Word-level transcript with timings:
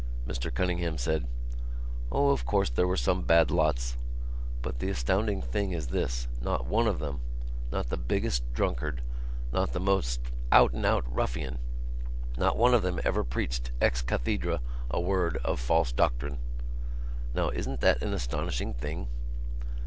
Mr 0.27 0.51
Cunningham 0.51 0.97
said: 0.97 1.27
"O, 2.11 2.31
of 2.31 2.43
course, 2.43 2.71
there 2.71 2.87
were 2.87 2.97
some 2.97 3.21
bad 3.21 3.51
lots.... 3.51 3.97
But 4.63 4.79
the 4.79 4.89
astonishing 4.89 5.43
thing 5.43 5.73
is 5.73 5.89
this. 5.89 6.27
Not 6.41 6.65
one 6.65 6.87
of 6.87 6.97
them, 6.97 7.19
not 7.71 7.89
the 7.89 7.97
biggest 7.97 8.51
drunkard, 8.51 9.03
not 9.53 9.73
the 9.73 9.79
most... 9.79 10.19
out 10.51 10.73
and 10.73 10.87
out 10.87 11.05
ruffian, 11.07 11.59
not 12.35 12.57
one 12.57 12.73
of 12.73 12.81
them 12.81 12.99
ever 13.03 13.23
preached 13.23 13.69
ex 13.79 14.01
cathedra 14.01 14.59
a 14.89 14.99
word 14.99 15.37
of 15.45 15.59
false 15.59 15.91
doctrine. 15.91 16.39
Now 17.35 17.49
isn't 17.51 17.81
that 17.81 18.01
an 18.01 18.11
astonishing 18.15 18.73
thing?" 18.73 19.07